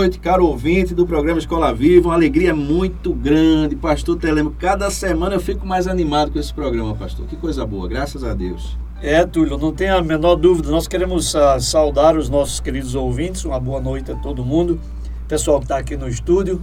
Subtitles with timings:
[0.00, 2.08] Noite, caro ouvinte do programa Escola Viva.
[2.08, 4.50] Uma alegria muito grande, Pastor Telemo.
[4.52, 7.26] Cada semana eu fico mais animado com esse programa, Pastor.
[7.26, 8.78] Que coisa boa, graças a Deus.
[9.02, 10.70] É, Túlio, não tenha a menor dúvida.
[10.70, 13.44] Nós queremos uh, saudar os nossos queridos ouvintes.
[13.44, 14.80] Uma boa noite a todo mundo.
[15.28, 16.62] Pessoal que está aqui no estúdio.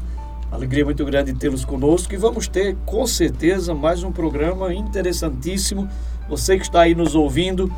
[0.51, 2.11] Alegria muito grande tê-los conosco.
[2.15, 5.87] E vamos ter, com certeza, mais um programa interessantíssimo.
[6.27, 7.71] Você que está aí nos ouvindo,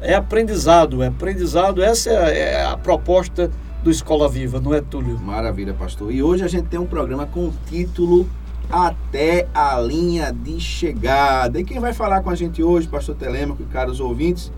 [0.00, 1.02] é aprendizado.
[1.02, 1.82] É aprendizado.
[1.82, 3.50] Essa é, é a proposta
[3.82, 5.18] do Escola Viva, não é, Túlio?
[5.18, 6.12] Maravilha, pastor.
[6.12, 8.28] E hoje a gente tem um programa com o título
[8.70, 11.58] Até a Linha de Chegada.
[11.58, 14.52] E quem vai falar com a gente hoje, pastor Telêmaco e caros ouvintes,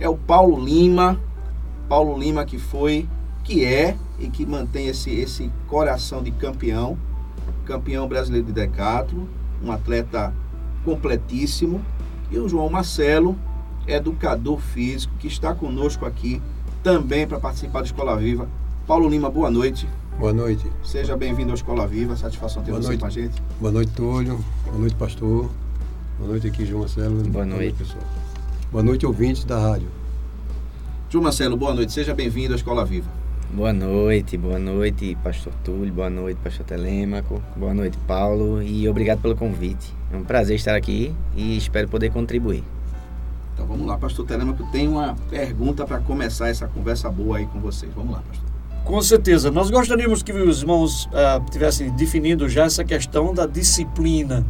[0.00, 1.20] é o Paulo Lima.
[1.86, 3.06] Paulo Lima que foi,
[3.44, 6.96] que é e que mantém esse, esse coração de campeão,
[7.66, 9.26] campeão brasileiro de decathlon,
[9.62, 10.32] um atleta
[10.82, 11.82] completíssimo.
[12.30, 13.36] E o João Marcelo,
[13.86, 16.40] educador físico, que está conosco aqui
[16.82, 18.48] também para participar da Escola Viva.
[18.86, 19.88] Paulo Lima, boa noite.
[20.18, 20.66] Boa noite.
[20.82, 23.00] Seja bem-vindo à Escola Viva, satisfação ter Boa você noite.
[23.00, 23.42] com a gente.
[23.60, 24.44] Boa noite, Túlio.
[24.66, 25.50] Boa noite, pastor.
[26.18, 27.22] Boa noite aqui, João Marcelo.
[27.28, 27.76] Boa noite.
[27.76, 28.04] pessoal.
[28.70, 29.88] Boa noite, ouvintes da rádio.
[31.08, 33.08] João Marcelo, boa noite, seja bem-vindo à Escola Viva.
[33.52, 39.20] Boa noite, boa noite, Pastor Túlio, boa noite, Pastor Telêmaco, boa noite, Paulo, e obrigado
[39.20, 39.94] pelo convite.
[40.10, 42.64] É um prazer estar aqui e espero poder contribuir.
[43.52, 47.60] Então vamos lá, pastor Telemaco, tem uma pergunta para começar essa conversa boa aí com
[47.60, 47.92] vocês.
[47.94, 48.51] Vamos lá, pastor.
[48.84, 49.50] Com certeza.
[49.50, 54.44] Nós gostaríamos que os irmãos ah, tivessem definido já essa questão da disciplina.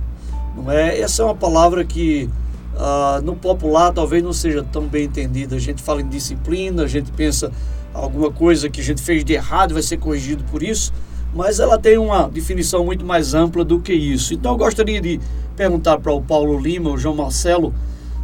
[0.57, 0.99] Não é?
[0.99, 2.31] Essa é uma palavra que
[2.77, 5.57] ah, no popular talvez não seja tão bem entendida.
[5.57, 7.53] A gente fala em disciplina, a gente pensa
[7.93, 10.95] alguma coisa que a gente fez de errado vai ser corrigido por isso,
[11.35, 14.33] mas ela tem uma definição muito mais ampla do que isso.
[14.33, 15.21] Então eu gostaria de
[15.55, 17.75] perguntar para o Paulo Lima, o João Marcelo,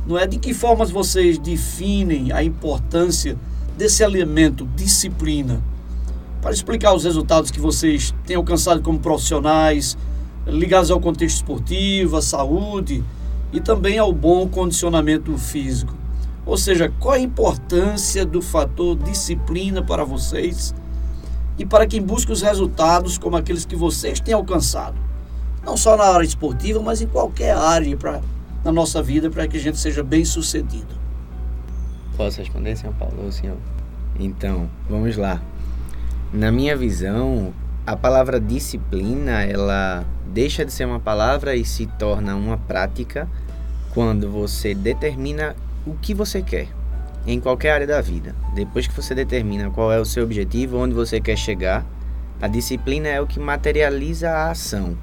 [0.07, 3.37] não é de que formas vocês definem a importância
[3.77, 5.63] desse elemento disciplina
[6.49, 9.99] para explicar os resultados que vocês têm alcançado como profissionais,
[10.47, 13.05] ligados ao contexto esportivo, à saúde
[13.53, 15.93] e também ao bom condicionamento físico.
[16.47, 20.75] Ou seja, qual a importância do fator disciplina para vocês
[21.59, 24.97] e para quem busca os resultados como aqueles que vocês têm alcançado?
[25.63, 28.23] Não só na área esportiva, mas em qualquer área para
[28.65, 30.97] na nossa vida para que a gente seja bem sucedido.
[32.17, 33.59] Posso responder, senhor Paulo senhor?
[34.19, 35.43] Então, vamos lá.
[36.33, 37.55] Na minha visão,
[37.87, 43.27] a palavra disciplina, ela deixa de ser uma palavra e se torna uma prática
[43.95, 45.57] quando você determina
[45.87, 46.69] o que você quer
[47.27, 48.35] em qualquer área da vida.
[48.55, 51.87] Depois que você determina qual é o seu objetivo, onde você quer chegar,
[52.43, 54.99] a disciplina é o que materializa a ação.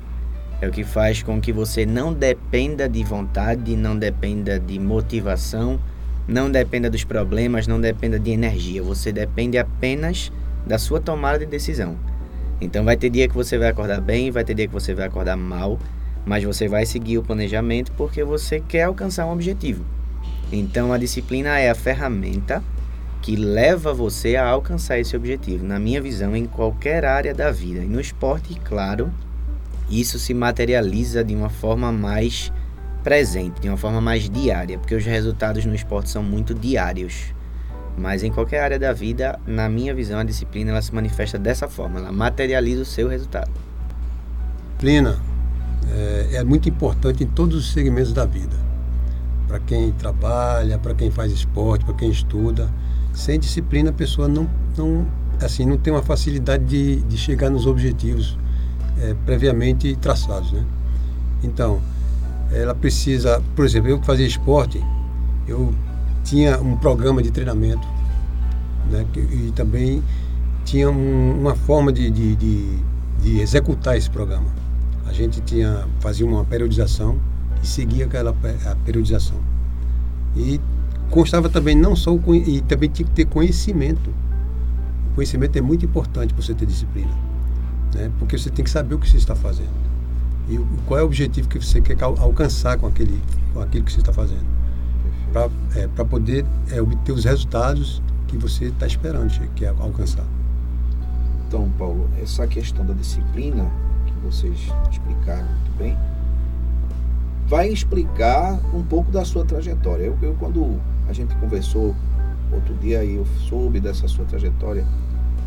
[0.61, 5.79] É o que faz com que você não dependa de vontade, não dependa de motivação,
[6.27, 8.83] não dependa dos problemas, não dependa de energia.
[8.83, 10.31] Você depende apenas
[10.65, 11.95] da sua tomada de decisão.
[12.59, 15.07] Então vai ter dia que você vai acordar bem, vai ter dia que você vai
[15.07, 15.77] acordar mal,
[16.25, 19.85] mas você vai seguir o planejamento porque você quer alcançar um objetivo.
[20.51, 22.63] Então a disciplina é a ferramenta
[23.21, 27.79] que leva você a alcançar esse objetivo, na minha visão, em qualquer área da vida.
[27.79, 29.11] E no esporte, claro,
[29.89, 32.51] isso se materializa de uma forma mais
[33.03, 37.33] presente, de uma forma mais diária, porque os resultados no esporte são muito diários.
[37.97, 41.67] Mas em qualquer área da vida, na minha visão, a disciplina ela se manifesta dessa
[41.67, 43.51] forma, ela materializa o seu resultado.
[44.71, 45.17] Disciplina
[45.89, 48.55] é, é muito importante em todos os segmentos da vida.
[49.47, 52.69] Para quem trabalha, para quem faz esporte, para quem estuda.
[53.13, 55.07] Sem disciplina, a pessoa não, não,
[55.41, 58.37] assim, não tem uma facilidade de, de chegar nos objetivos
[58.99, 60.51] é, previamente traçados.
[60.51, 60.65] Né?
[61.43, 61.79] Então,
[62.51, 64.83] ela precisa, por exemplo, eu que fazia esporte,
[65.47, 65.73] eu
[66.25, 67.87] tinha um programa de treinamento
[68.91, 70.03] né, e também
[70.65, 72.79] tinha um, uma forma de, de, de,
[73.21, 74.47] de, executar esse programa.
[75.05, 77.17] A gente tinha fazia uma periodização
[77.63, 78.31] e seguia aquela
[78.65, 79.37] a periodização.
[80.35, 80.59] E
[81.09, 84.09] constava também não só o, e também tinha que ter conhecimento.
[85.11, 87.11] O conhecimento é muito importante para você ter disciplina.
[87.93, 88.11] né?
[88.19, 89.85] Porque você tem que saber o que você está fazendo
[90.49, 93.19] e qual é o objetivo que você quer al- alcançar com aquele,
[93.53, 94.45] com aquilo que você está fazendo,
[95.35, 100.23] para é, poder é, obter os resultados que você está esperando, que é alcançar.
[101.45, 103.69] Então, Paulo, essa questão da disciplina
[104.05, 104.57] que vocês
[104.89, 105.97] explicaram muito bem,
[107.47, 110.05] vai explicar um pouco da sua trajetória.
[110.05, 110.79] Eu, eu quando
[111.09, 111.93] a gente conversou
[112.53, 114.85] outro dia eu soube dessa sua trajetória,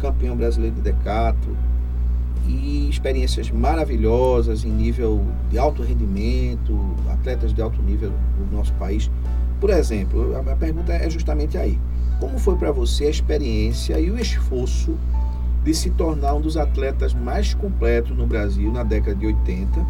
[0.02, 1.54] campeão brasileiro de decathlon
[2.46, 6.78] e experiências maravilhosas em nível de alto rendimento,
[7.10, 9.10] atletas de alto nível no nosso país.
[9.60, 11.78] Por exemplo, a a pergunta é justamente aí.
[12.20, 14.96] Como foi para você a experiência e o esforço
[15.64, 19.86] de se tornar um dos atletas mais completos no Brasil na década de 80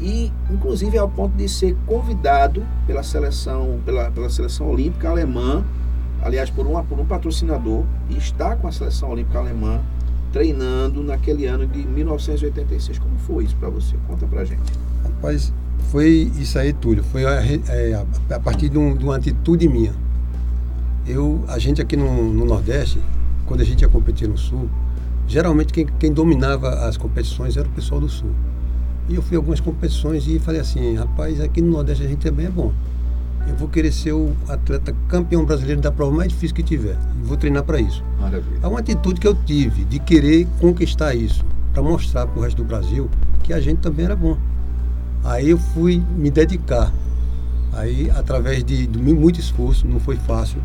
[0.00, 5.64] e inclusive ao ponto de ser convidado pela seleção pela, pela seleção olímpica alemã
[6.22, 9.80] aliás por, uma, por um patrocinador e estar com a seleção olímpica alemã
[10.32, 13.96] treinando naquele ano de 1986 como foi isso para você?
[14.06, 14.72] Conta pra gente.
[15.02, 15.52] Rapaz,
[15.90, 17.02] foi isso aí, Túlio.
[17.04, 19.92] Foi é, a- a partir de, um- de uma atitude minha.
[21.06, 22.98] Eu, a gente aqui no, no Nordeste,
[23.46, 24.68] quando a gente ia competir no Sul,
[25.28, 28.30] geralmente quem, quem dominava as competições era o pessoal do Sul.
[29.08, 32.18] E eu fui a algumas competições e falei assim, rapaz, aqui no Nordeste a gente
[32.26, 32.72] também é bom.
[33.48, 36.96] Eu vou querer ser o atleta campeão brasileiro da prova mais difícil que tiver.
[37.22, 38.02] E vou treinar para isso.
[38.20, 42.42] maravilha É uma atitude que eu tive de querer conquistar isso, para mostrar para o
[42.42, 43.08] resto do Brasil
[43.44, 44.36] que a gente também era bom.
[45.26, 46.92] Aí eu fui me dedicar.
[47.72, 50.58] Aí, através de, de muito esforço, não foi fácil,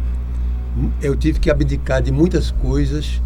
[1.01, 3.21] eu tive que abdicar de muitas coisas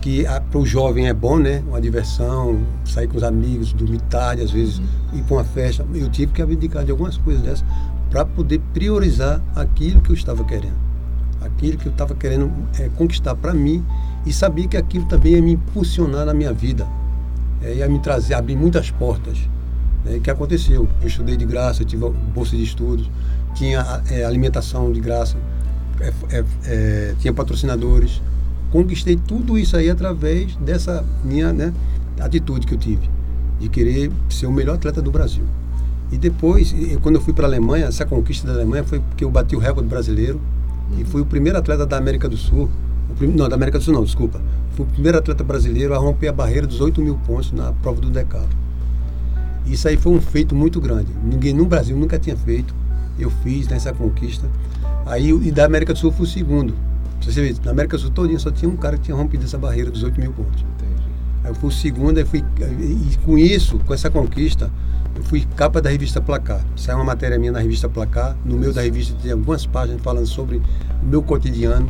[0.00, 1.62] que para o jovem é bom, né?
[1.66, 4.80] Uma diversão, sair com os amigos, dormir tarde, às vezes
[5.12, 5.84] ir para uma festa.
[5.92, 7.64] Eu tive que abdicar de algumas coisas dessas
[8.08, 10.76] para poder priorizar aquilo que eu estava querendo.
[11.40, 13.84] Aquilo que eu estava querendo é, conquistar para mim
[14.24, 16.86] e sabia que aquilo também ia me impulsionar na minha vida.
[17.60, 19.36] É, ia me trazer, abrir muitas portas.
[20.06, 20.20] Né?
[20.22, 20.88] Que aconteceu?
[21.02, 23.10] Eu estudei de graça, tive bolsa de estudos,
[23.54, 25.36] tinha é, alimentação de graça,
[26.00, 28.22] é, é, é, tinha patrocinadores.
[28.70, 31.72] Conquistei tudo isso aí através dessa minha né,
[32.20, 33.08] atitude que eu tive,
[33.60, 35.44] de querer ser o melhor atleta do Brasil.
[36.10, 39.30] E depois, quando eu fui para a Alemanha, essa conquista da Alemanha foi porque eu
[39.30, 40.40] bati o recorde brasileiro
[40.98, 42.68] e fui o primeiro atleta da América do Sul,
[43.18, 44.40] prim- não, da América do Sul não, desculpa.
[44.76, 48.00] Fui o primeiro atleta brasileiro a romper a barreira dos 8 mil pontos na prova
[48.00, 48.46] do Decathlon.
[49.66, 51.08] Isso aí foi um feito muito grande.
[51.22, 52.74] Ninguém no Brasil nunca tinha feito.
[53.18, 54.48] Eu fiz nessa conquista.
[55.04, 56.74] Aí, e da América do Sul fui o segundo.
[57.20, 59.58] Você vê, na América do Sul todinha só tinha um cara que tinha rompido essa
[59.58, 60.62] barreira dos 8 mil pontos.
[60.62, 61.02] entendi
[61.42, 64.70] Aí eu fui o segundo, fui, e com isso, com essa conquista,
[65.14, 66.60] eu fui capa da revista Placar.
[66.76, 68.36] Saiu uma matéria minha na revista Placar.
[68.44, 70.62] No meio da revista tem algumas páginas falando sobre o
[71.06, 71.88] meu cotidiano,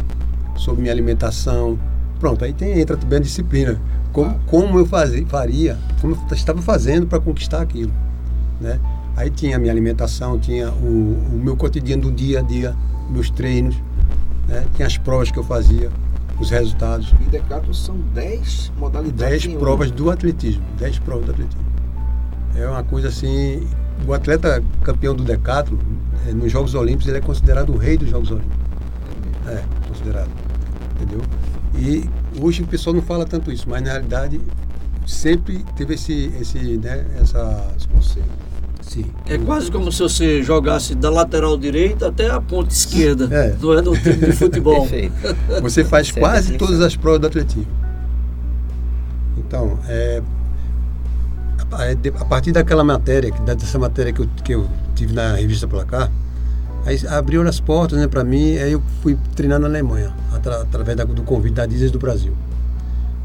[0.56, 1.78] sobre minha alimentação.
[2.18, 3.80] Pronto, aí tem, entra também a disciplina.
[4.12, 4.36] Como, Ah.
[4.46, 7.92] como eu fazia, faria, como eu estava fazendo para conquistar aquilo.
[8.60, 8.80] Né?
[9.16, 12.74] Aí tinha a minha alimentação, tinha o, o meu cotidiano do dia a dia,
[13.10, 13.76] meus treinos,
[14.48, 14.64] né?
[14.74, 15.90] tinha as provas que eu fazia,
[16.40, 17.14] os resultados.
[17.20, 19.58] e decathlon são 10 modalidades 10 em uma.
[19.58, 20.62] provas do atletismo.
[20.78, 21.64] 10 provas do atletismo.
[22.54, 23.66] É uma coisa assim.
[24.06, 25.78] O atleta campeão do decathlon,
[26.26, 28.56] eh, nos Jogos Olímpicos, ele é considerado o rei dos Jogos Olímpicos.
[29.46, 30.28] É, considerado.
[30.96, 31.20] Entendeu?
[31.78, 32.08] E
[32.40, 34.40] hoje o pessoal não fala tanto isso, mas na realidade
[35.06, 37.72] sempre teve esse, esse, né, essa.
[37.76, 38.46] esse conceito
[38.86, 39.04] Sim.
[39.26, 43.28] É quase como se você jogasse da lateral direita até a ponta esquerda.
[43.34, 43.56] É.
[43.60, 44.86] Não é no time de futebol.
[44.88, 45.12] Perfeito.
[45.60, 46.68] Você faz é quase definição.
[46.68, 47.66] todas as provas do atletismo.
[49.36, 50.22] Então, é,
[52.20, 56.10] a, partir daquela matéria, dessa matéria que eu, que eu tive na revista Placar,
[56.86, 60.96] aí abriu as portas né, para mim, aí eu fui treinar na Alemanha, atra- através
[60.96, 62.32] da- do convite da Diesel do Brasil.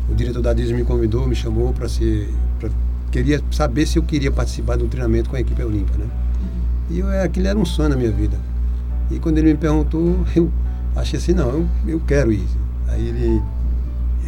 [0.10, 2.27] O diretor da Diesel me convidou, me chamou para ser.
[2.60, 2.70] pra-
[3.12, 5.98] queria saber se eu queria participar um treinamento com a equipe olímpica.
[5.98, 6.06] Né?
[6.89, 8.38] E eu, é, aquilo era um sonho na minha vida.
[9.10, 10.51] E quando ele me perguntou, eu
[10.96, 12.44] achei assim, não, eu, eu quero ir.
[12.88, 13.41] Aí ele,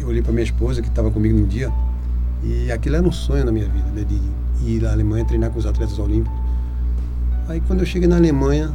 [0.00, 1.70] eu olhei para minha esposa, que estava comigo no dia,
[2.42, 4.20] e aquilo era um sonho na minha vida, né, de
[4.70, 6.38] ir à Alemanha treinar com os atletas olímpicos.
[7.48, 8.70] Aí quando eu cheguei na Alemanha,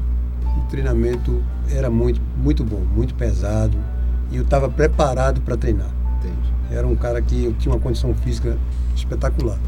[0.70, 3.78] treinamento era muito, muito bom, muito pesado,
[4.32, 5.90] e eu estava preparado para treinar.
[6.20, 6.54] Entendi.
[6.72, 8.58] Era um cara que eu tinha uma condição física
[8.96, 9.60] espetacular.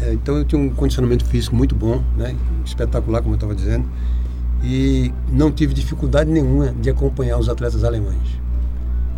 [0.00, 2.36] É, então eu tinha um condicionamento físico muito bom, né?
[2.64, 3.88] espetacular, como eu estava dizendo,
[4.62, 8.38] e não tive dificuldade nenhuma de acompanhar os atletas alemães.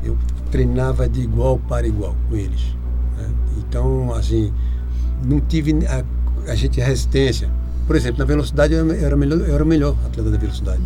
[0.02, 0.16] Eu
[0.50, 2.74] treinava de igual para igual com eles.
[3.16, 3.28] né?
[3.58, 4.52] Então, assim,
[5.24, 6.04] não tive a,
[6.50, 7.50] a gente resistência.
[7.90, 10.80] Por exemplo, na velocidade eu era melhor, eu era melhor atleta da velocidade.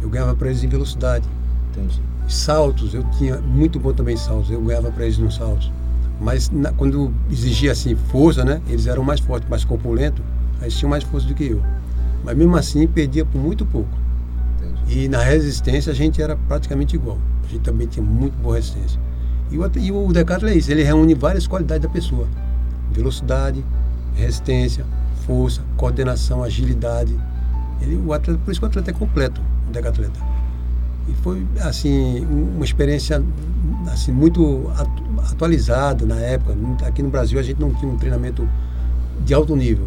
[0.00, 1.28] Eu ganhava para eles em velocidade
[1.70, 2.00] Entendi.
[2.26, 5.70] saltos, eu tinha muito bom também em saltos, eu ganhava para eles nos saltos.
[6.18, 8.62] Mas na, quando exigia assim força, né?
[8.70, 10.24] Eles eram mais fortes, mais corpulentos,
[10.62, 11.62] eles tinham mais força do que eu.
[12.24, 13.90] Mas mesmo assim perdia por muito pouco.
[14.62, 15.00] Entendi.
[15.04, 17.18] E na resistência a gente era praticamente igual.
[17.46, 18.98] A gente também tinha muito boa resistência.
[19.50, 22.26] E o, e o Decathlon é isso, ele reúne várias qualidades da pessoa.
[22.92, 23.62] Velocidade,
[24.14, 24.86] resistência,
[25.26, 27.16] força, coordenação, agilidade.
[27.80, 30.18] Ele, o atleta, por isso que o atleta é completo, o decatleta.
[31.08, 33.22] E foi assim uma experiência
[33.92, 34.70] assim muito
[35.30, 36.56] atualizada na época.
[36.86, 38.48] Aqui no Brasil a gente não tinha um treinamento
[39.24, 39.86] de alto nível.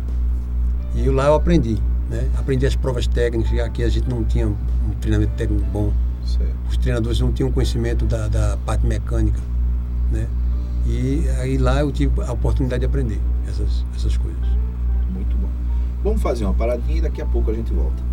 [0.95, 1.77] E lá eu aprendi,
[2.09, 2.27] né?
[2.37, 3.59] Aprendi as provas técnicas.
[3.59, 4.55] Aqui a gente não tinha um
[5.01, 5.91] treinamento técnico bom.
[6.25, 6.53] Certo.
[6.69, 9.39] Os treinadores não tinham conhecimento da, da parte mecânica,
[10.11, 10.27] né?
[10.85, 14.66] E aí lá eu tive a oportunidade de aprender essas, essas coisas.
[16.03, 18.03] Vamos fazer uma paradinha e daqui a pouco a gente volta.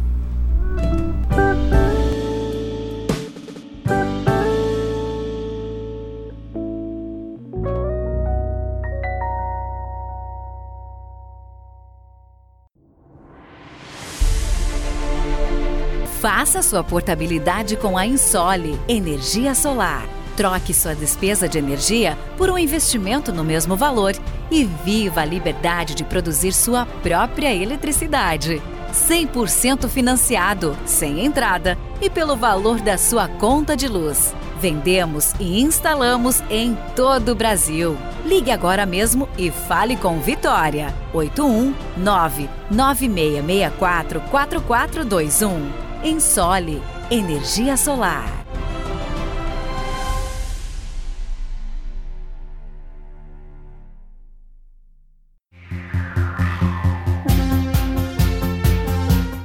[16.21, 20.09] Faça sua portabilidade com a Insole Energia Solar.
[20.37, 24.15] Troque sua despesa de energia por um investimento no mesmo valor
[24.51, 28.63] e viva a liberdade de produzir sua própria eletricidade.
[28.93, 34.35] 100% financiado, sem entrada e pelo valor da sua conta de luz.
[34.61, 37.99] Vendemos e instalamos em todo o Brasil.
[38.25, 40.95] Ligue agora mesmo e fale com Vitória.
[41.13, 45.73] 819 9664 4421.
[46.05, 48.44] Ensole Energia Solar.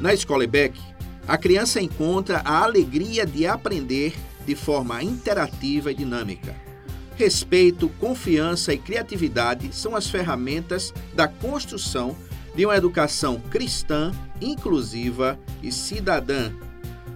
[0.09, 0.75] Na escola EBEC,
[1.27, 6.55] a criança encontra a alegria de aprender de forma interativa e dinâmica.
[7.15, 12.17] Respeito, confiança e criatividade são as ferramentas da construção
[12.55, 14.11] de uma educação cristã,
[14.41, 16.53] inclusiva e cidadã.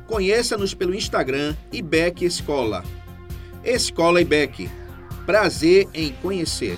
[0.06, 2.84] Conheça-nos pelo Instagram IBEC Escola.
[3.64, 4.70] Escola IBEC.
[5.26, 6.78] Prazer em conhecer.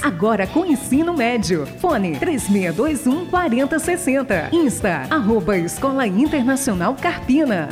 [0.00, 1.66] Agora com ensino médio.
[1.80, 4.50] Fone 3621 4060.
[4.52, 7.68] Insta, arroba Escola Internacional Carpina.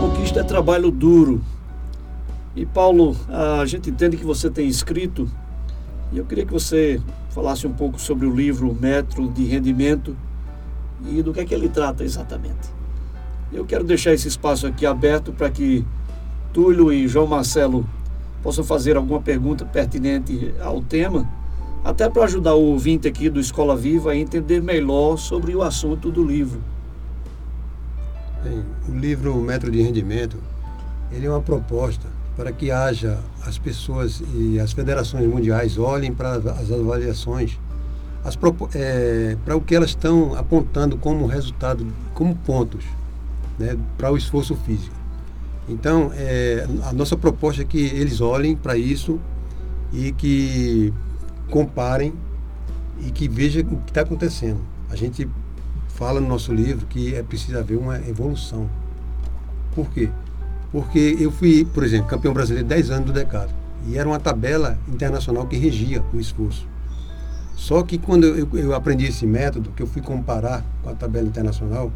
[0.00, 1.42] Conquista é trabalho duro.
[2.54, 5.30] E Paulo, a gente entende que você tem escrito,
[6.10, 10.16] e eu queria que você falasse um pouco sobre o livro Metro de Rendimento
[11.04, 12.74] e do que é que ele trata exatamente.
[13.52, 15.84] Eu quero deixar esse espaço aqui aberto para que
[16.52, 17.86] Túlio e João Marcelo
[18.42, 21.28] possam fazer alguma pergunta pertinente ao tema,
[21.84, 26.10] até para ajudar o ouvinte aqui do Escola Viva a entender melhor sobre o assunto
[26.10, 26.60] do livro.
[28.42, 30.36] Bem, o livro Metro de Rendimento,
[31.12, 36.34] ele é uma proposta para que haja as pessoas e as federações mundiais olhem para
[36.34, 37.58] as avaliações
[38.74, 42.84] é, para o que elas estão apontando como resultado, como pontos
[43.58, 44.94] né, para o esforço físico.
[45.68, 49.20] Então, é, a nossa proposta é que eles olhem para isso
[49.92, 50.92] e que
[51.50, 52.12] comparem
[53.00, 54.60] e que vejam o que está acontecendo.
[54.90, 55.28] A gente
[55.88, 58.68] fala no nosso livro que é preciso haver uma evolução.
[59.74, 60.08] Por quê?
[60.70, 63.54] Porque eu fui, por exemplo, campeão brasileiro 10 anos do Decathlon
[63.88, 66.66] e era uma tabela internacional que regia o esforço.
[67.56, 71.26] Só que quando eu, eu aprendi esse método, que eu fui comparar com a tabela
[71.26, 71.90] internacional,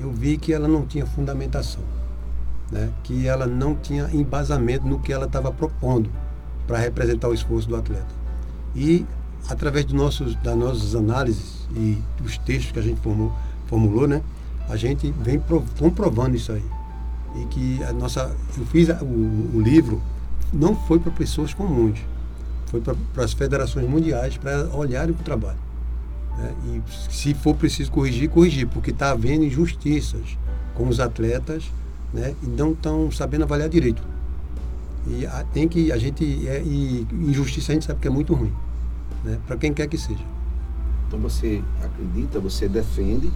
[0.00, 1.82] eu vi que ela não tinha fundamentação,
[2.70, 2.90] né?
[3.04, 6.10] que ela não tinha embasamento no que ela estava propondo.
[6.66, 8.12] para representar o esforço do atleta.
[8.74, 9.06] E
[9.48, 13.32] através de nossos, das nossas análises e dos textos que a gente formou,
[13.66, 14.20] formulou, né,
[14.68, 15.42] a gente vem
[15.78, 16.64] comprovando isso aí.
[17.36, 20.02] E que a nossa, eu fiz o, o livro
[20.52, 21.98] não foi para pessoas comuns,
[22.70, 25.58] foi para as federações mundiais para olharem para o trabalho.
[26.36, 26.54] Né?
[26.66, 30.38] E se for preciso corrigir, corrigir, porque está havendo injustiças
[30.74, 31.64] com os atletas
[32.12, 32.34] né?
[32.42, 34.02] e não estão sabendo avaliar direito.
[35.06, 38.34] E a, tem que, a gente, é, e injustiça a gente sabe que é muito
[38.34, 38.52] ruim,
[39.24, 39.38] né?
[39.46, 40.24] para quem quer que seja.
[41.06, 43.30] Então você acredita, você defende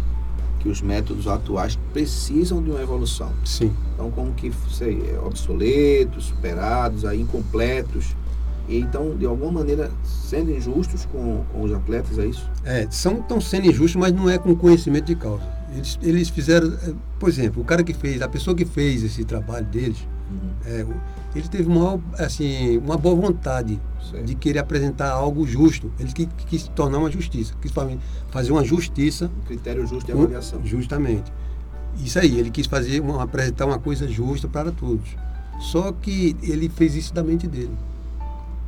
[0.60, 3.32] que os métodos atuais precisam de uma evolução.
[3.44, 3.74] Sim.
[3.94, 8.14] Então, como que sei, obsoletos, superados, aí, incompletos,
[8.68, 12.48] e então, de alguma maneira, sendo injustos com, com os atletas, é isso?
[12.64, 15.42] É, são, estão sendo injustos, mas não é com conhecimento de causa.
[15.74, 19.24] Eles, eles fizeram, é, por exemplo, o cara que fez, a pessoa que fez esse
[19.24, 20.50] trabalho deles, uhum.
[20.66, 20.86] é,
[21.34, 23.80] ele teve uma, assim, uma boa vontade
[24.24, 25.90] de querer apresentar algo justo.
[25.98, 27.72] Ele quis, quis tornar uma justiça, quis
[28.30, 29.30] fazer uma justiça.
[29.42, 30.60] Um critério justo de avaliação.
[30.64, 31.32] Justamente.
[31.96, 35.16] Isso aí, ele quis fazer uma, apresentar uma coisa justa para todos.
[35.60, 37.72] Só que ele fez isso da mente dele.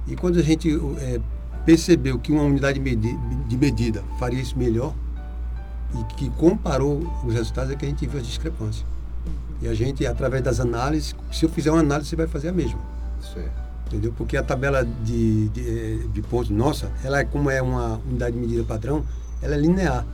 [0.06, 0.68] E quando a gente
[0.98, 1.20] é,
[1.64, 4.94] percebeu que uma unidade de medida faria isso melhor,
[5.94, 8.84] e que comparou os resultados, é que a gente viu as discrepâncias.
[9.62, 12.52] E a gente, através das análises, se eu fizer uma análise, você vai fazer a
[12.52, 12.78] mesma.
[13.20, 13.64] Certo.
[13.86, 14.12] Entendeu?
[14.16, 18.40] Porque a tabela de, de, de, pontos nossa, ela é como é uma unidade de
[18.40, 19.04] medida padrão,
[19.40, 20.04] ela é linear.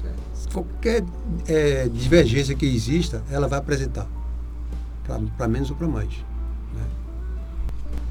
[0.00, 0.52] Certo.
[0.52, 1.04] Qualquer
[1.46, 4.06] é, divergência que exista, ela vai apresentar.
[5.36, 6.10] Para menos ou para mais.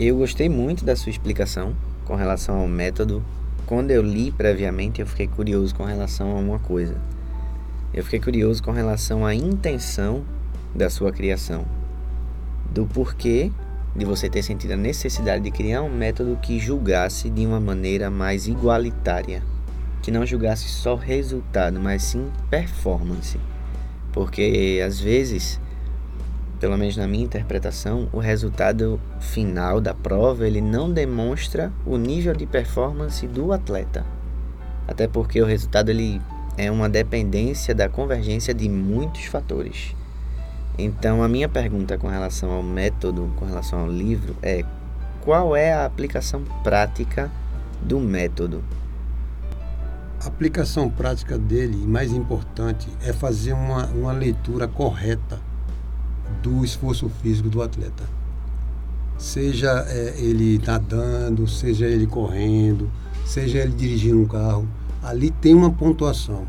[0.04, 3.24] Eu gostei muito da sua explicação com relação ao método.
[3.68, 7.00] Quando eu li previamente, eu fiquei curioso com relação a uma coisa.
[7.94, 10.24] Eu fiquei curioso com relação à intenção
[10.74, 11.68] da sua criação,
[12.72, 13.52] do porquê
[13.96, 18.10] de você ter sentido a necessidade de criar um método que julgasse de uma maneira
[18.10, 19.44] mais igualitária,
[20.02, 23.40] que não julgasse só resultado, mas sim performance.
[24.12, 25.62] Porque às vezes,
[26.62, 32.36] pelo menos na minha interpretação, o resultado final da prova ele não demonstra o nível
[32.36, 34.06] de performance do atleta.
[34.88, 36.22] Até porque o resultado ele
[36.56, 39.96] é uma dependência da convergência de muitos fatores.
[40.78, 44.64] Então, a minha pergunta com relação ao método, com relação ao livro, é:
[45.22, 47.32] qual é a aplicação prática
[47.82, 48.64] do método?
[50.24, 55.40] A aplicação prática dele, mais importante, é fazer uma, uma leitura correta
[56.42, 58.04] do esforço físico do atleta.
[59.18, 62.90] Seja é, ele nadando, seja ele correndo,
[63.26, 64.68] seja ele dirigindo um carro,
[65.04, 66.46] ali tem uma pontuação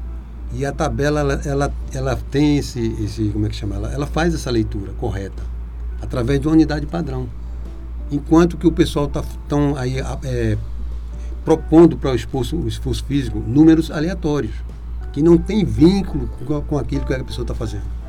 [0.54, 3.76] e a tabela, ela, ela, ela tem esse, esse, como é que chama?
[3.76, 5.42] Ela, ela faz essa leitura correta,
[6.00, 7.26] através de uma unidade padrão.
[8.10, 10.58] Enquanto que o pessoal está tão aí é,
[11.42, 14.54] propondo para o esforço, o esforço físico números aleatórios,
[15.10, 18.01] que não tem vínculo com, com aquilo que a pessoa está fazendo.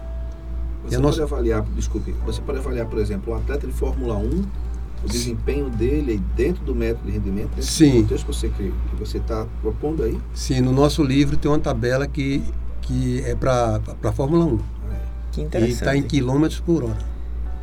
[0.83, 4.43] Você pode avaliar, desculpe, você pode avaliar, por exemplo, um atleta de Fórmula 1
[5.03, 8.03] o desempenho dele dentro do método de rendimento, dentro Sim.
[8.03, 10.17] do texto que você que você está propondo aí?
[10.33, 12.41] Sim, no nosso livro tem uma tabela que,
[12.81, 14.59] que é para a Fórmula 1.
[15.31, 15.71] Que interessante.
[15.71, 17.13] E está em quilômetros por hora.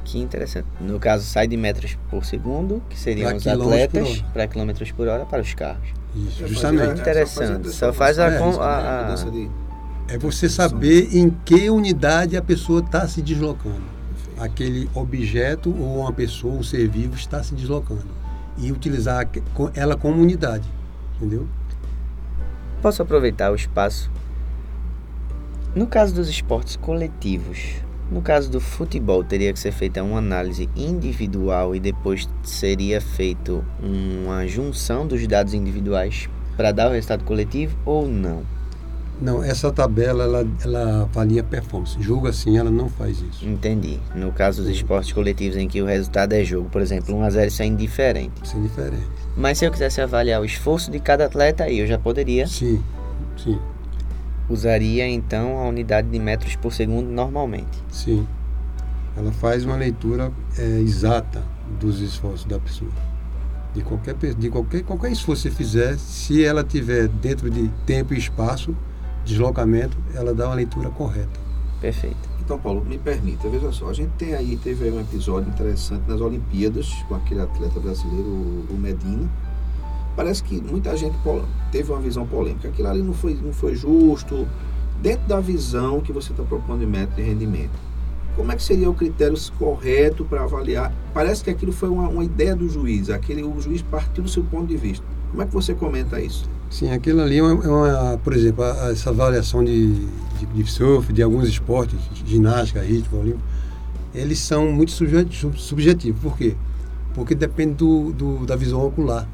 [0.04, 0.66] Que interessante.
[0.80, 5.06] No caso, sai de metros por segundo, que seriam pra os atletas, para quilômetros por
[5.06, 5.88] hora para os carros.
[6.16, 6.94] Isso, justamente.
[6.94, 7.70] Que interessante.
[7.70, 9.16] Só faz a, é, a, a,
[10.10, 14.00] É você saber em que unidade a pessoa está se deslocando
[14.36, 18.08] aquele objeto ou uma pessoa, um ser vivo está se deslocando
[18.58, 19.28] e utilizar
[19.72, 20.66] ela como unidade,
[21.16, 21.46] entendeu?
[22.82, 24.10] Posso aproveitar o espaço?
[25.76, 27.76] No caso dos esportes coletivos,
[28.10, 33.64] no caso do futebol, teria que ser feita uma análise individual e depois seria feito
[33.80, 38.42] uma junção dos dados individuais para dar o resultado coletivo ou não?
[39.20, 42.00] Não, essa tabela ela, ela avalia performance.
[42.00, 43.46] Jogo assim, ela não faz isso.
[43.46, 44.00] Entendi.
[44.14, 47.30] No caso dos esportes coletivos em que o resultado é jogo, por exemplo, 1 a
[47.30, 48.32] 0 isso é indiferente.
[48.42, 49.08] Isso é indiferente.
[49.36, 52.46] Mas se eu quisesse avaliar o esforço de cada atleta, aí eu já poderia.
[52.46, 52.82] Sim,
[53.36, 53.58] sim.
[54.48, 57.78] Usaria então a unidade de metros por segundo normalmente.
[57.90, 58.26] Sim.
[59.16, 61.42] Ela faz uma leitura é, exata
[61.78, 62.90] dos esforços da pessoa.
[63.74, 68.14] De qualquer, de qualquer, qualquer esforço que você fizer, se ela tiver dentro de tempo
[68.14, 68.74] e espaço,
[69.24, 71.40] deslocamento, ela dá uma leitura correta.
[71.80, 72.28] Perfeito.
[72.40, 76.02] Então, Paulo, me permita, veja só, a gente tem aí, teve aí um episódio interessante
[76.08, 79.30] nas Olimpíadas, com aquele atleta brasileiro, o Medina.
[80.16, 81.16] Parece que muita gente
[81.70, 82.68] teve uma visão polêmica.
[82.68, 84.46] Aquilo ali não foi, não foi justo,
[85.00, 87.78] dentro da visão que você está propondo de método de rendimento.
[88.36, 90.92] como é que seria o critério correto para avaliar?
[91.14, 94.42] Parece que aquilo foi uma, uma, ideia do juiz, aquele, o juiz partiu do seu
[94.44, 95.04] ponto de vista.
[95.30, 96.48] Como é que você comenta isso?
[96.70, 100.06] Sim, aquilo ali é uma, é uma por exemplo, a, essa avaliação de,
[100.38, 103.42] de, de, surf, de alguns esportes, ginástica, ritmo, olímpico,
[104.14, 106.20] eles são muito subjetivos.
[106.22, 106.56] Por quê?
[107.12, 109.28] Porque depende do, do, da visão ocular.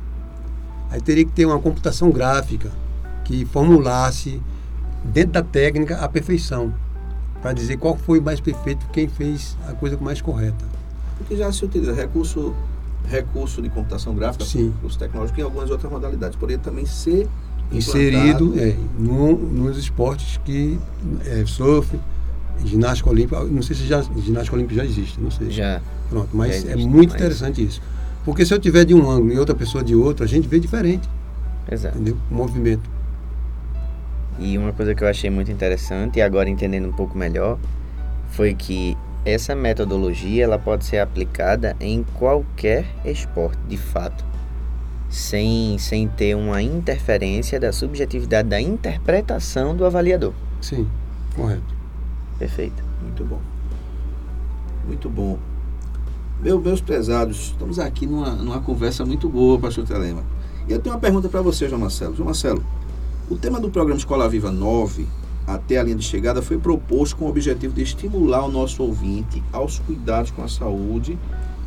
[0.91, 2.73] Aí teria que ter uma computação gráfica
[3.23, 4.41] que formulasse,
[5.05, 6.73] dentro da técnica, a perfeição
[7.43, 10.65] para dizer qual foi mais perfeito, quem fez a coisa mais correta.
[11.19, 12.55] Porque já se utiliza recurso,
[13.09, 14.73] recurso de computação gráfica, Sim.
[14.75, 16.37] recurso tecnológico e algumas outras modalidades.
[16.37, 17.29] Poderia também ser
[17.73, 20.79] inserido é, no, nos esportes que
[21.25, 21.99] é, surf,
[22.65, 25.51] ginástica olímpica, não sei se já, ginástica olímpica já existe, não sei.
[25.51, 25.81] Já.
[26.09, 27.21] Pronto, mas existe, é muito mas...
[27.21, 27.83] interessante isso.
[28.25, 30.59] Porque se eu tiver de um ângulo e outra pessoa de outro, a gente vê
[30.59, 31.09] diferente.
[31.71, 31.97] Exato.
[31.97, 32.17] Entendeu?
[32.31, 32.89] O movimento.
[34.39, 37.59] E uma coisa que eu achei muito interessante, e agora entendendo um pouco melhor,
[38.31, 44.25] foi que essa metodologia ela pode ser aplicada em qualquer esporte, de fato,
[45.11, 50.33] sem, sem ter uma interferência da subjetividade da interpretação do avaliador.
[50.61, 50.89] Sim,
[51.35, 51.75] correto.
[52.39, 52.85] Perfeito.
[53.03, 53.41] Muito bom.
[54.87, 55.39] Muito bom.
[56.41, 60.23] Meu, meus pesados, estamos aqui numa, numa conversa muito boa, pastor Telema.
[60.69, 62.15] E eu tenho uma pergunta para você, João Marcelo.
[62.15, 62.65] João Marcelo,
[63.29, 65.09] o tema do programa Escola Viva 9,
[65.47, 69.43] até a linha de chegada, foi proposto com o objetivo de estimular o nosso ouvinte
[69.53, 71.19] aos cuidados com a saúde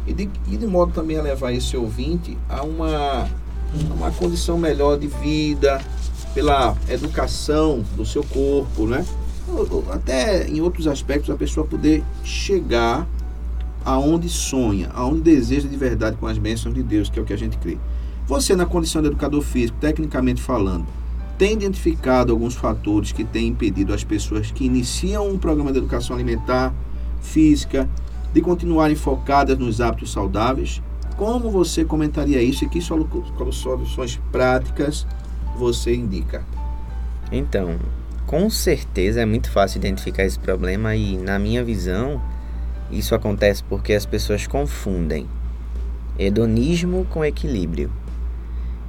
[0.06, 4.58] e de, e de modo também a levar esse ouvinte a uma, a uma condição
[4.58, 5.82] melhor de vida,
[6.34, 9.06] pela educação do seu corpo, né?
[9.92, 13.08] Até em outros aspectos a pessoa poder chegar
[13.84, 17.34] aonde sonha, aonde deseja de verdade com as bênçãos de Deus, que é o que
[17.34, 17.78] a gente crê.
[18.28, 20.86] Você, na condição de educador físico, tecnicamente falando,
[21.40, 26.14] tem identificado alguns fatores que têm impedido as pessoas que iniciam um programa de educação
[26.18, 26.76] alimentar,
[27.22, 27.90] física,
[28.34, 30.82] de continuarem focadas nos hábitos saudáveis?
[31.16, 35.08] Como você comentaria isso e que soluções práticas
[35.58, 36.44] você indica?
[37.32, 37.78] Então,
[38.28, 42.22] com certeza é muito fácil identificar esse problema e, na minha visão,
[42.92, 45.26] isso acontece porque as pessoas confundem
[46.18, 47.90] hedonismo com equilíbrio.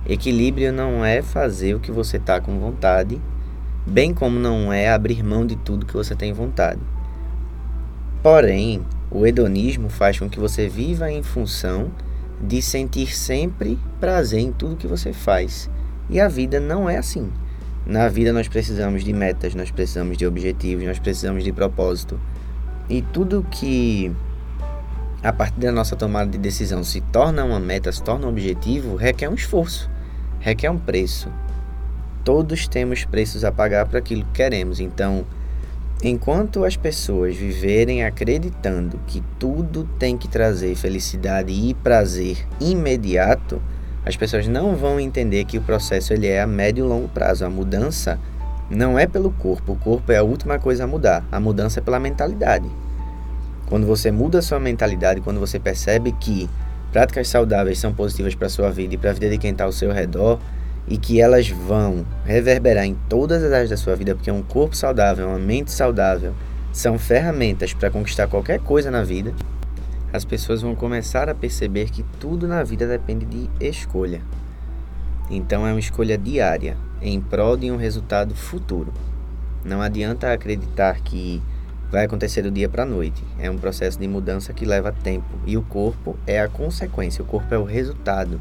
[0.07, 3.21] Equilíbrio não é fazer o que você está com vontade,
[3.87, 6.81] bem como não é abrir mão de tudo que você tem vontade.
[8.23, 11.91] Porém, o hedonismo faz com que você viva em função
[12.41, 15.71] de sentir sempre prazer em tudo que você faz.
[16.09, 17.31] E a vida não é assim.
[17.87, 22.21] Na vida nós precisamos de metas, nós precisamos de objetivos, nós precisamos de propósito.
[22.89, 24.13] E tudo que
[25.23, 28.97] a partir da nossa tomada de decisão se torna uma meta, se torna um objetivo,
[28.97, 29.91] requer um esforço,
[30.39, 31.29] requer um preço.
[32.25, 34.81] Todos temos preços a pagar para aquilo que queremos.
[34.81, 35.27] Então,
[36.03, 43.61] enquanto as pessoas viverem acreditando que tudo tem que trazer felicidade e prazer imediato,
[44.05, 47.45] as pessoas não vão entender que o processo ele é a médio e longo prazo.
[47.45, 48.19] A mudança
[48.71, 51.23] não é pelo corpo, o corpo é a última coisa a mudar.
[51.31, 52.71] A mudança é pela mentalidade.
[53.71, 56.51] Quando você muda a sua mentalidade, quando você percebe que
[56.93, 59.65] práticas saudáveis são positivas para a sua vida e para a vida de quem está
[59.65, 60.39] ao seu redor,
[60.89, 64.77] e que elas vão reverberar em todas as áreas da sua vida, porque um corpo
[64.77, 66.35] saudável, uma mente saudável,
[66.73, 69.33] são ferramentas para conquistar qualquer coisa na vida,
[70.13, 74.21] as pessoas vão começar a perceber que tudo na vida depende de escolha.
[75.31, 78.93] Então é uma escolha diária em prol de um resultado futuro.
[79.65, 81.41] Não adianta acreditar que
[81.91, 83.23] vai acontecer do dia para a noite.
[83.39, 87.27] É um processo de mudança que leva tempo e o corpo é a consequência, o
[87.27, 88.41] corpo é o resultado.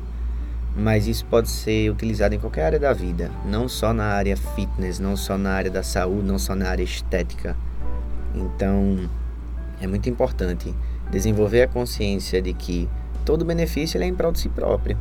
[0.75, 4.99] Mas isso pode ser utilizado em qualquer área da vida, não só na área fitness,
[4.99, 7.57] não só na área da saúde, não só na área estética.
[8.35, 9.09] Então,
[9.81, 10.73] é muito importante
[11.09, 12.87] desenvolver a consciência de que
[13.25, 14.97] todo benefício é em prol de si próprio.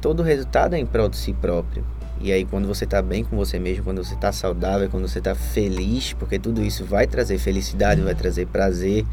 [0.00, 1.84] Todo resultado é em prol de si próprio.
[2.20, 5.18] E aí, quando você está bem com você mesmo, quando você está saudável, quando você
[5.18, 9.04] está feliz, porque tudo isso vai trazer felicidade, vai trazer prazer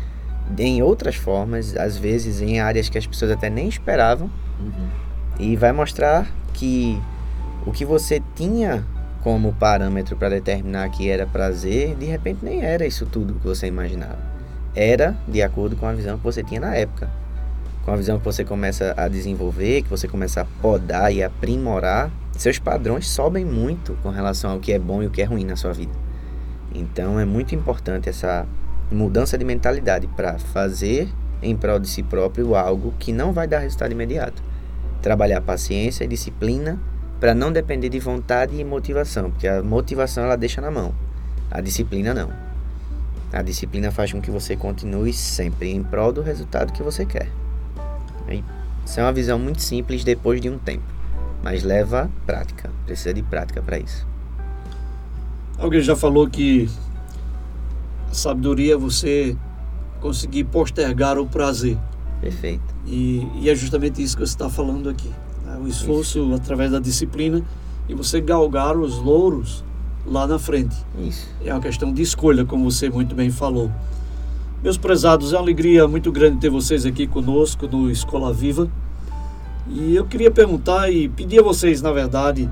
[0.58, 4.88] em outras formas, às vezes em áreas que as pessoas até nem esperavam, uhum.
[5.40, 7.02] e vai mostrar que
[7.66, 8.86] o que você tinha
[9.22, 13.68] como parâmetro para determinar que era prazer, de repente nem era isso tudo que você
[13.68, 14.20] imaginava.
[14.76, 17.10] Era de acordo com a visão que você tinha na época.
[17.86, 22.12] Com a visão que você começa a desenvolver, que você começa a podar e aprimorar
[22.38, 25.46] seus padrões sobem muito com relação ao que é bom e o que é ruim
[25.46, 25.94] na sua vida.
[26.74, 28.48] Então é muito importante essa
[28.92, 31.10] mudança de mentalidade para fazer
[31.42, 34.42] em prol de si próprio algo que não vai dar resultado imediato.
[35.02, 36.80] Trabalhar paciência e disciplina
[37.20, 40.94] para não depender de vontade e motivação, porque a motivação ela deixa na mão,
[41.50, 42.32] a disciplina não.
[43.32, 47.30] A disciplina faz com que você continue sempre em prol do resultado que você quer.
[48.86, 50.84] Isso é uma visão muito simples depois de um tempo,
[51.44, 54.08] mas leva prática, precisa de prática para isso.
[55.58, 56.70] Alguém já falou que
[58.10, 59.38] a sabedoria é você
[60.00, 61.78] conseguir postergar o prazer.
[62.22, 62.64] Perfeito.
[62.86, 65.12] E, e é justamente isso que você está falando aqui.
[65.46, 65.60] Né?
[65.62, 66.34] O esforço isso.
[66.34, 67.44] através da disciplina
[67.88, 69.64] e você galgar os louros
[70.06, 70.76] lá na frente.
[70.98, 71.30] Isso.
[71.44, 73.72] É uma questão de escolha, como você muito bem falou.
[74.62, 78.70] Meus prezados, é uma alegria muito grande ter vocês aqui conosco no Escola Viva.
[79.68, 82.50] E eu queria perguntar e pedir a vocês, na verdade,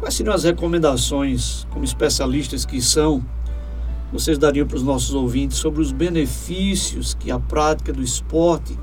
[0.00, 3.24] quais seriam as recomendações, como especialistas que são,
[4.12, 8.78] vocês dariam para os nossos ouvintes sobre os benefícios que a prática do esporte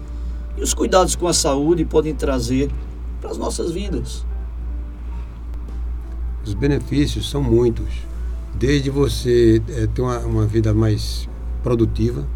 [0.58, 2.70] e os cuidados com a saúde podem trazer
[3.20, 4.26] para as nossas vidas?
[6.46, 7.88] Os benefícios são muitos.
[8.54, 11.28] Desde você é, ter uma, uma vida mais
[11.64, 12.28] produtiva,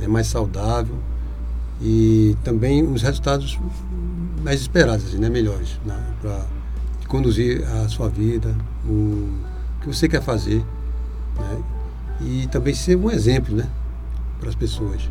[0.00, 0.96] é mais saudável
[1.80, 3.58] e também os resultados
[4.42, 6.44] mais esperados, assim, né, melhores, né, para
[7.08, 9.28] conduzir a sua vida, o
[9.80, 10.64] que você quer fazer,
[11.36, 11.62] né,
[12.20, 13.68] e também ser um exemplo, né,
[14.40, 15.10] para as pessoas.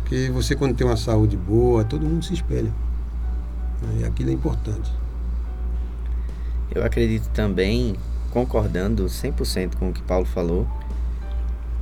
[0.00, 2.72] Porque você quando tem uma saúde boa, todo mundo se espelha.
[3.82, 4.92] Né, e aquilo é importante.
[6.74, 7.96] Eu acredito também,
[8.30, 10.66] concordando 100% com o que Paulo falou,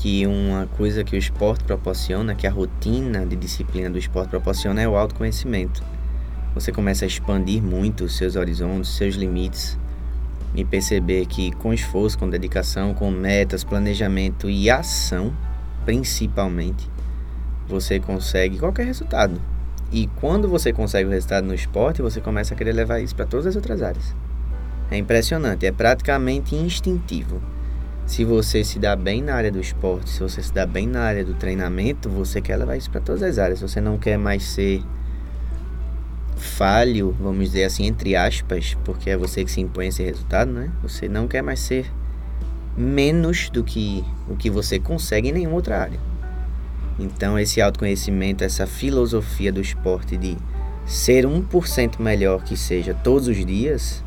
[0.05, 4.83] que uma coisa que o esporte proporciona, que a rotina de disciplina do esporte proporciona
[4.83, 5.83] é o autoconhecimento.
[6.55, 9.79] Você começa a expandir muito os seus horizontes, seus limites
[10.55, 15.33] e perceber que com esforço, com dedicação, com metas, planejamento e ação,
[15.87, 16.87] principalmente,
[17.67, 19.41] você consegue qualquer resultado.
[19.91, 23.25] E quando você consegue o resultado no esporte, você começa a querer levar isso para
[23.25, 24.15] todas as outras áreas.
[24.91, 27.54] É impressionante, é praticamente instintivo.
[28.07, 31.01] Se você se dá bem na área do esporte, se você se dá bem na
[31.01, 33.61] área do treinamento, você quer levar isso para todas as áreas.
[33.61, 34.83] Você não quer mais ser
[36.37, 40.71] falho, vamos dizer assim, entre aspas, porque é você que se impõe esse resultado, né?
[40.83, 41.91] Você não quer mais ser
[42.77, 45.99] menos do que o que você consegue em nenhuma outra área.
[46.99, 50.37] Então, esse autoconhecimento, essa filosofia do esporte de
[50.85, 54.04] ser 1% melhor que seja todos os dias,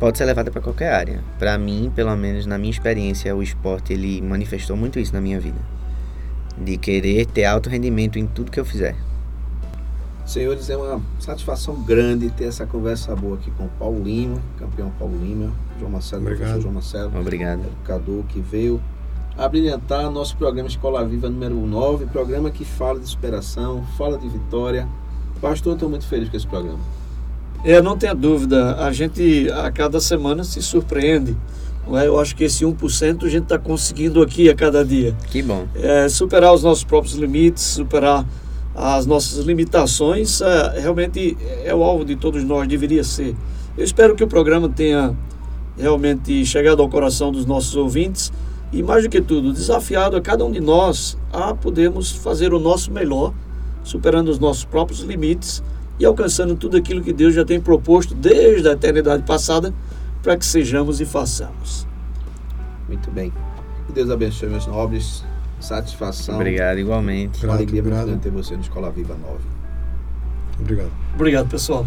[0.00, 1.22] pode ser levada para qualquer área.
[1.38, 5.38] Para mim, pelo menos na minha experiência, o esporte ele manifestou muito isso na minha
[5.38, 5.58] vida,
[6.58, 8.96] de querer ter alto rendimento em tudo que eu fizer.
[10.24, 14.90] Senhores, é uma satisfação grande ter essa conversa boa aqui com o Paulo Lima, campeão
[14.98, 16.40] Paulo Lima, João Marcelo, Obrigado.
[16.40, 17.60] professor João Marcelo, Obrigado.
[17.60, 18.80] educador que veio
[19.36, 24.88] abrilhantar nosso programa Escola Viva número 9, programa que fala de superação, fala de vitória.
[25.40, 26.99] Pastor, estou muito feliz com esse programa.
[27.62, 31.36] É, não tenha dúvida, a gente a cada semana se surpreende.
[31.92, 32.06] É?
[32.06, 35.14] Eu acho que esse 1% a gente está conseguindo aqui a cada dia.
[35.26, 35.66] Que bom.
[35.74, 38.24] É, superar os nossos próprios limites, superar
[38.74, 43.36] as nossas limitações, é, realmente é o alvo de todos nós, deveria ser.
[43.76, 45.16] Eu espero que o programa tenha
[45.76, 48.32] realmente chegado ao coração dos nossos ouvintes
[48.72, 52.60] e, mais do que tudo, desafiado a cada um de nós a podermos fazer o
[52.60, 53.34] nosso melhor,
[53.82, 55.62] superando os nossos próprios limites
[56.00, 59.72] e alcançando tudo aquilo que Deus já tem proposto desde a eternidade passada
[60.22, 61.86] para que sejamos e façamos.
[62.88, 63.30] Muito bem.
[63.86, 65.22] Que Deus abençoe, meus nobres.
[65.60, 66.36] Satisfação.
[66.36, 67.44] Obrigado, igualmente.
[67.44, 68.18] Uma alegria Obrigado.
[68.18, 69.38] ter você no Escola Viva 9.
[70.58, 70.90] Obrigado.
[71.14, 71.86] Obrigado, pessoal.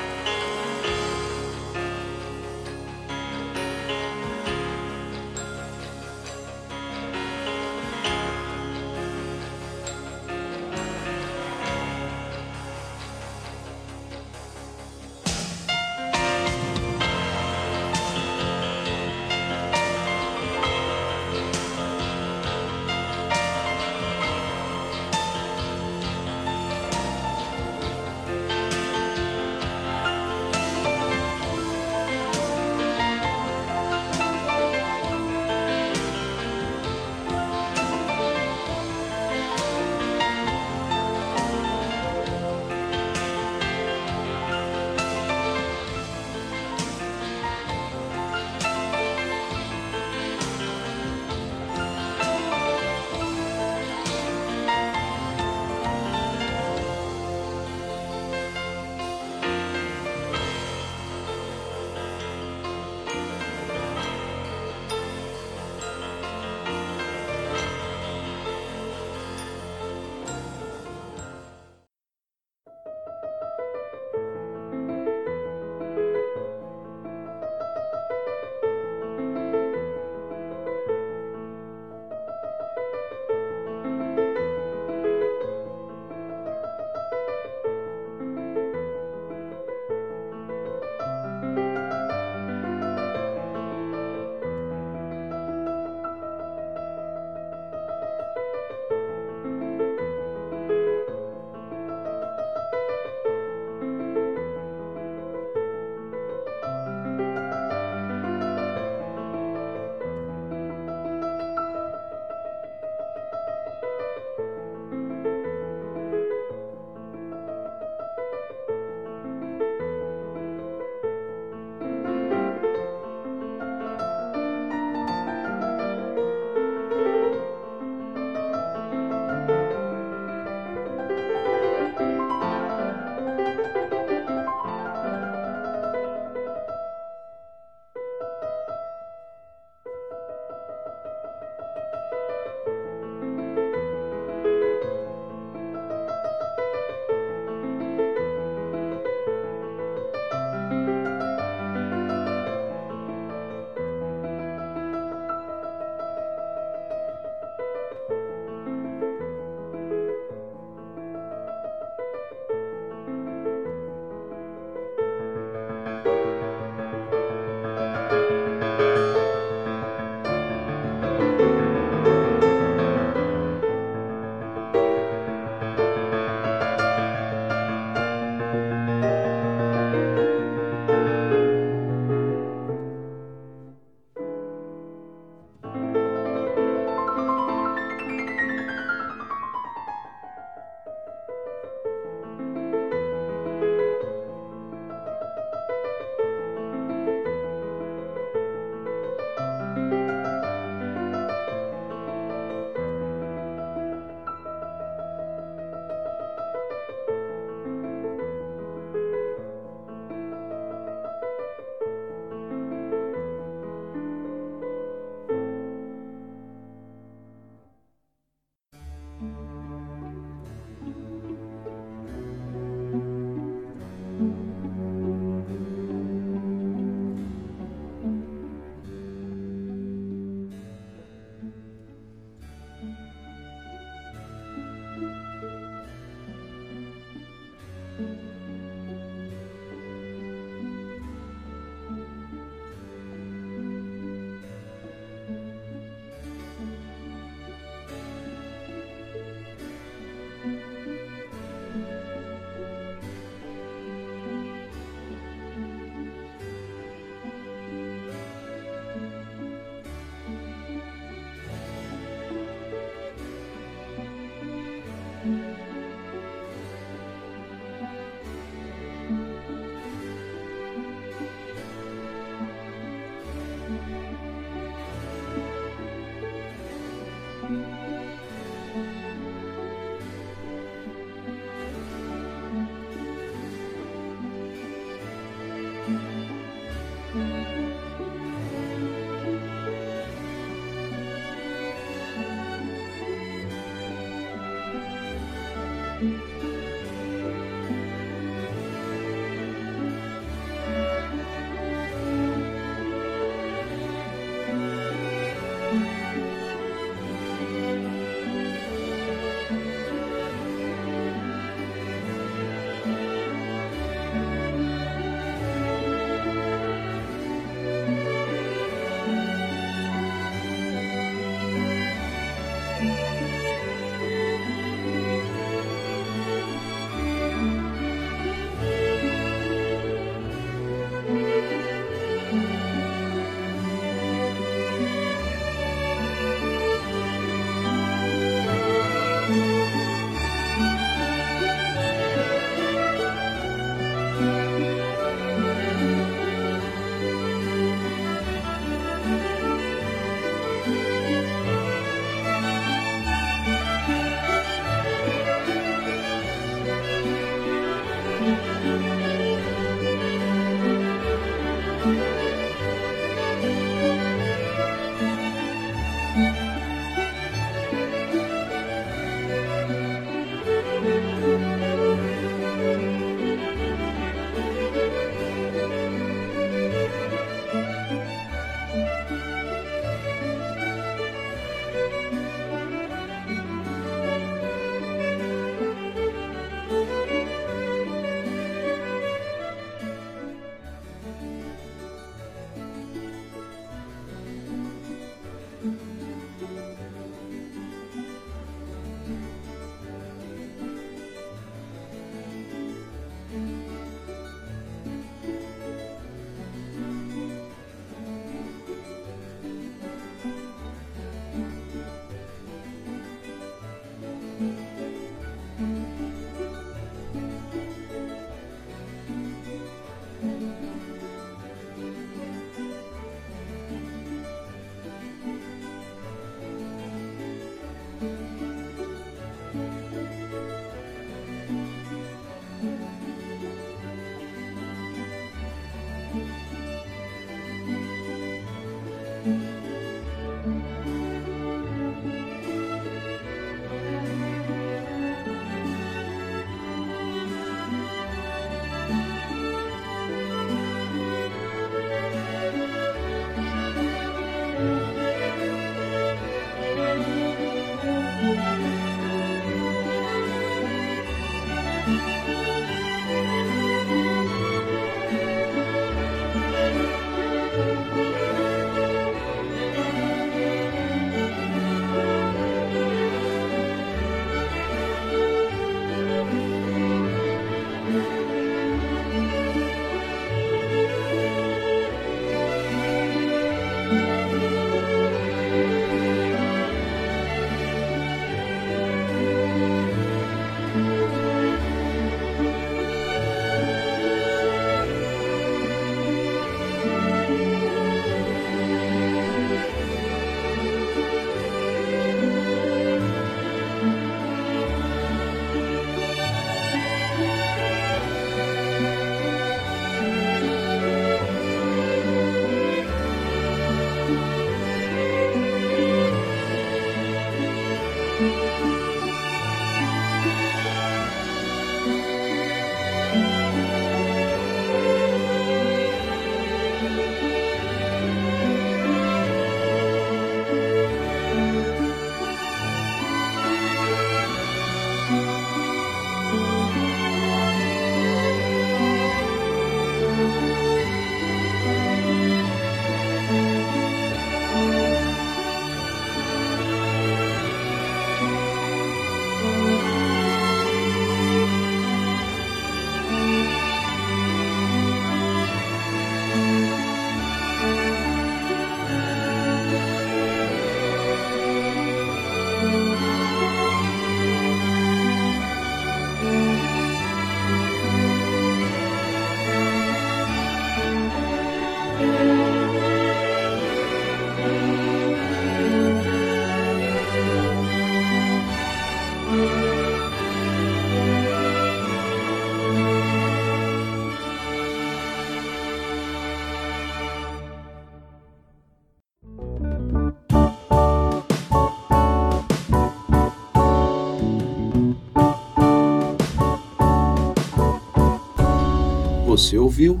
[599.50, 600.00] Você ouviu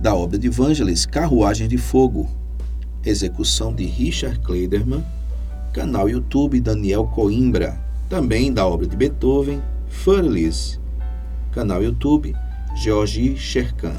[0.00, 2.26] da obra de Vangelis Carruagem de Fogo,
[3.04, 5.04] execução de Richard Kleiderman,
[5.74, 7.78] canal YouTube Daniel Coimbra,
[8.08, 10.80] também da obra de Beethoven, Furlis,
[11.52, 12.34] canal YouTube
[12.76, 13.92] Georgi Sherkan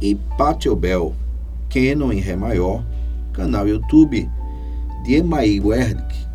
[0.00, 1.12] e Patio Bell,
[1.68, 2.86] Canon em Ré maior,
[3.32, 4.30] canal YouTube
[5.02, 6.29] de Emai Werdick.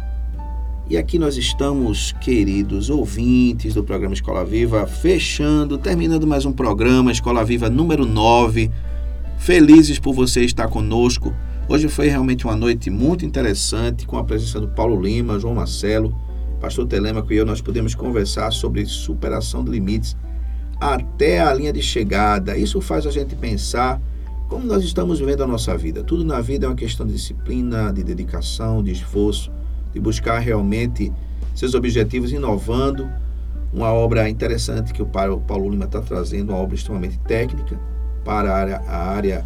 [0.88, 7.12] E aqui nós estamos, queridos ouvintes do programa Escola Viva, fechando, terminando mais um programa
[7.12, 8.70] Escola Viva número 9.
[9.36, 11.34] Felizes por você estar conosco.
[11.68, 16.16] Hoje foi realmente uma noite muito interessante, com a presença do Paulo Lima, João Marcelo,
[16.62, 17.48] Pastor Telemaco e eu.
[17.48, 20.16] Nós podemos conversar sobre superação de limites
[20.80, 22.56] até a linha de chegada.
[22.56, 24.00] Isso faz a gente pensar
[24.48, 26.04] como nós estamos vivendo a nossa vida.
[26.04, 29.52] Tudo na vida é uma questão de disciplina, de dedicação, de esforço,
[29.96, 31.12] de buscar realmente
[31.56, 33.10] seus objetivos inovando.
[33.74, 37.80] Uma obra interessante que o Paulo Lima está trazendo, uma obra extremamente técnica
[38.26, 39.46] para a área, a área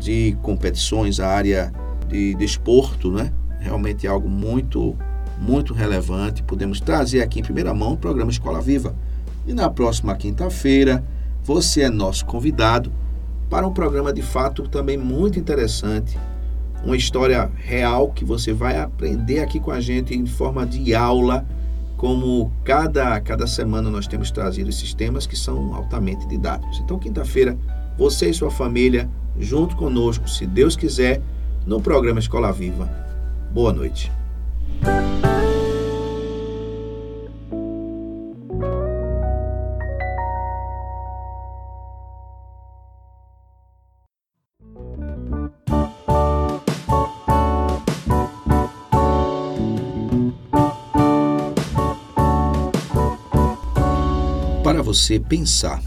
[0.00, 1.72] de competições, a área
[2.08, 3.30] de desporto, né?
[3.60, 4.96] Realmente é algo muito,
[5.38, 6.42] muito relevante.
[6.42, 8.94] Podemos trazer aqui em primeira mão o programa Escola Viva.
[9.46, 11.04] E na próxima quinta-feira,
[11.44, 12.90] você é nosso convidado
[13.50, 16.18] para um programa de fato também muito interessante,
[16.84, 21.46] uma história real que você vai aprender aqui com a gente em forma de aula,
[21.96, 26.80] como cada, cada semana nós temos trazido esses temas que são altamente didáticos.
[26.80, 27.56] Então, quinta-feira,
[27.96, 29.08] você e sua família,
[29.38, 31.22] junto conosco, se Deus quiser,
[31.64, 32.90] no programa Escola Viva.
[33.52, 34.10] Boa noite.
[55.02, 55.82] Você pensar,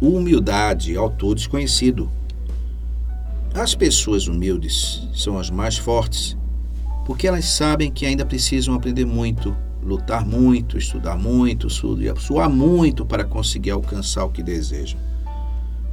[0.00, 2.10] humildade, autor desconhecido.
[3.54, 6.36] As pessoas humildes são as mais fortes,
[7.06, 13.24] porque elas sabem que ainda precisam aprender muito, lutar muito, estudar muito, suar muito para
[13.24, 15.00] conseguir alcançar o que desejam.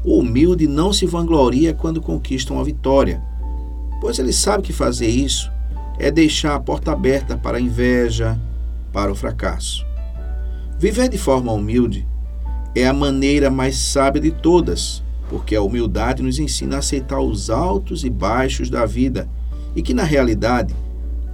[0.04, 3.22] O humilde não se vangloria quando conquista uma vitória,
[4.02, 5.50] pois ele sabe que fazer isso
[5.98, 8.38] é deixar a porta aberta para a inveja,
[8.92, 9.86] para o fracasso.
[10.78, 12.07] Viver de forma humilde
[12.80, 17.50] é a maneira mais sábia de todas, porque a humildade nos ensina a aceitar os
[17.50, 19.28] altos e baixos da vida
[19.76, 20.76] e que, na realidade,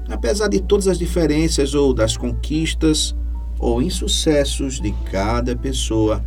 [0.10, 3.16] apesar de todas as diferenças ou das conquistas
[3.60, 6.24] ou insucessos de cada pessoa,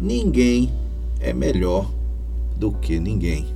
[0.00, 0.72] ninguém
[1.20, 1.90] é melhor
[2.56, 3.55] do que ninguém.